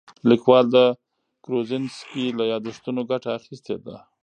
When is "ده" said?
3.85-3.95